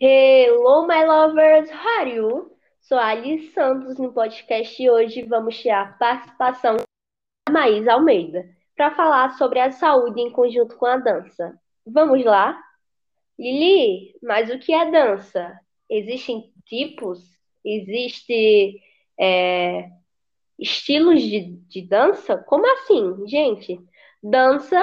[0.00, 1.68] Hello, my lovers!
[1.70, 2.56] How are you?
[2.80, 8.48] Sou a Alice Santos no podcast e hoje vamos ter a participação da Maísa Almeida
[8.76, 11.60] para falar sobre a saúde em conjunto com a dança.
[11.84, 12.56] Vamos lá?
[13.36, 15.58] Lili, mas o que é dança?
[15.90, 17.18] Existem tipos?
[17.64, 18.80] Existem
[19.18, 19.90] é,
[20.56, 22.36] estilos de, de dança?
[22.36, 23.80] Como assim, gente?
[24.22, 24.78] Dança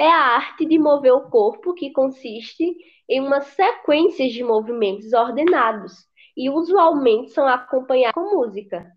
[0.00, 2.74] é a arte de mover o corpo que consiste
[3.06, 5.92] em uma sequência de movimentos ordenados
[6.34, 8.90] e usualmente são acompanhados com música.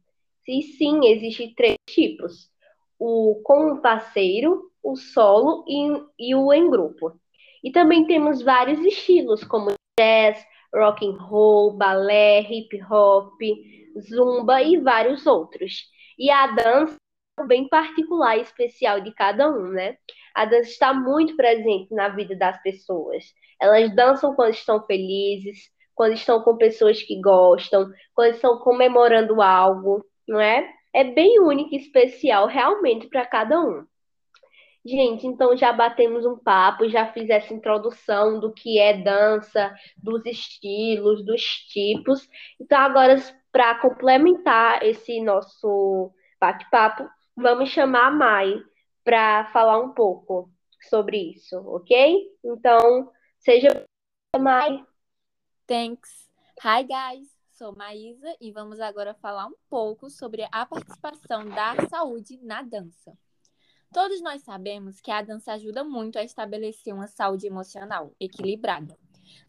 [0.47, 2.49] E sim, existem três tipos:
[2.97, 7.11] o com o parceiro, o solo e, e o em grupo.
[7.61, 10.41] E também temos vários estilos, como jazz,
[10.73, 13.41] rock and roll, balé, hip hop,
[13.99, 15.83] zumba e vários outros.
[16.17, 16.95] E a dança
[17.47, 19.97] bem particular e especial de cada um, né?
[20.35, 23.23] A dança está muito presente na vida das pessoas.
[23.59, 30.05] Elas dançam quando estão felizes, quando estão com pessoas que gostam, quando estão comemorando algo,
[30.27, 30.69] não é?
[30.93, 33.85] É bem único e especial realmente para cada um.
[34.85, 40.25] Gente, então já batemos um papo, já fiz essa introdução do que é dança, dos
[40.25, 42.27] estilos, dos tipos.
[42.59, 43.15] Então, agora,
[43.51, 48.63] para complementar esse nosso bate-papo, vamos chamar a Mai
[49.03, 50.51] para falar um pouco
[50.89, 52.31] sobre isso, ok?
[52.43, 53.69] Então, seja
[54.39, 54.85] Mai.
[55.67, 56.29] Thanks.
[56.63, 57.33] Hi, guys.
[57.51, 63.15] Sou Maísa e vamos agora falar um pouco sobre a participação da saúde na dança.
[63.93, 68.97] Todos nós sabemos que a dança ajuda muito a estabelecer uma saúde emocional equilibrada.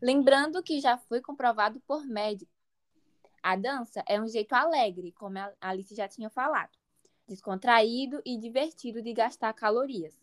[0.03, 2.55] Lembrando que já foi comprovado por médicos.
[3.43, 6.71] A dança é um jeito alegre, como a Alice já tinha falado,
[7.27, 10.19] descontraído e divertido de gastar calorias.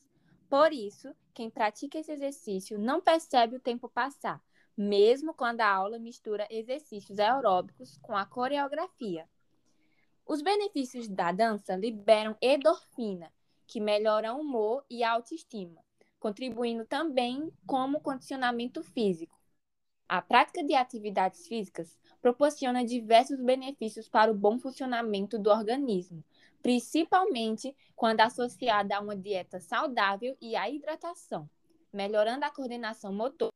[0.50, 4.42] Por isso, quem pratica esse exercício não percebe o tempo passar,
[4.76, 9.28] mesmo quando a aula mistura exercícios aeróbicos com a coreografia.
[10.26, 13.32] Os benefícios da dança liberam endorfina,
[13.66, 15.82] que melhora o humor e a autoestima,
[16.20, 19.40] contribuindo também como condicionamento físico.
[20.08, 26.22] A prática de atividades físicas proporciona diversos benefícios para o bom funcionamento do organismo,
[26.62, 31.50] principalmente quando associada a uma dieta saudável e à hidratação,
[31.92, 33.52] melhorando a coordenação motora,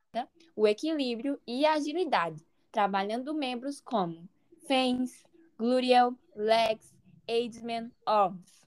[0.55, 4.27] o equilíbrio e a agilidade, trabalhando membros como
[4.67, 5.23] fens,
[5.57, 6.93] gluteal, legs,
[7.27, 8.65] abdomen, arms.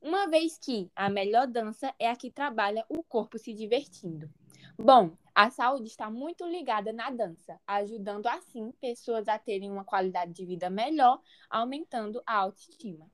[0.00, 4.30] Uma vez que a melhor dança é a que trabalha o corpo se divertindo.
[4.78, 10.32] Bom, a saúde está muito ligada na dança, ajudando assim pessoas a terem uma qualidade
[10.32, 11.20] de vida melhor,
[11.50, 13.10] aumentando a autoestima.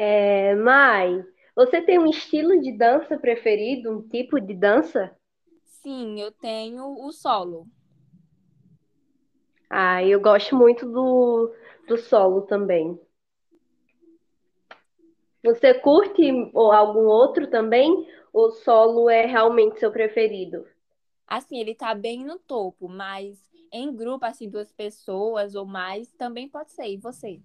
[0.00, 1.24] É, Mai,
[1.56, 5.10] você tem um estilo de dança preferido, um tipo de dança?
[5.64, 7.66] Sim, eu tenho o solo.
[9.68, 11.52] Ah, eu gosto muito do,
[11.88, 12.96] do solo também.
[15.42, 16.22] Você curte
[16.54, 18.06] algum outro também?
[18.32, 20.64] O solo é realmente seu preferido?
[21.26, 23.36] Assim, ele tá bem no topo, mas
[23.72, 26.86] em grupo, assim, duas pessoas ou mais, também pode ser.
[26.86, 27.42] E você?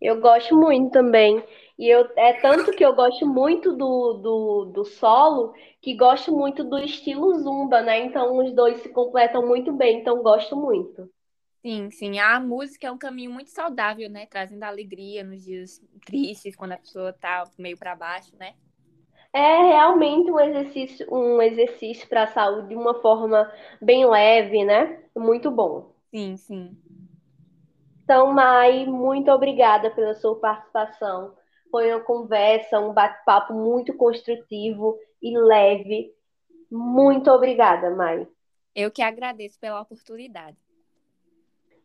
[0.00, 1.42] Eu gosto muito também.
[1.78, 6.62] E eu, é tanto que eu gosto muito do, do, do solo que gosto muito
[6.64, 8.04] do estilo zumba, né?
[8.04, 11.08] Então os dois se completam muito bem, então gosto muito.
[11.62, 12.18] Sim, sim.
[12.18, 14.26] A música é um caminho muito saudável, né?
[14.26, 18.54] Trazendo alegria nos dias tristes, quando a pessoa tá meio para baixo, né?
[19.32, 23.50] É realmente um exercício, um exercício para a saúde de uma forma
[23.80, 25.00] bem leve, né?
[25.16, 25.92] Muito bom.
[26.12, 26.76] Sim, sim.
[28.10, 31.32] Então, Mai, muito obrigada pela sua participação.
[31.70, 36.12] Foi uma conversa, um bate-papo muito construtivo e leve.
[36.68, 38.26] Muito obrigada, Mai.
[38.74, 40.56] Eu que agradeço pela oportunidade.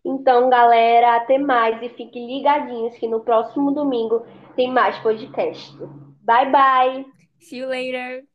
[0.04, 4.26] Então, galera, até mais e fiquem ligadinhos que no próximo domingo
[4.56, 5.78] tem mais podcast.
[6.24, 7.06] Bye, bye.
[7.40, 8.26] See you later.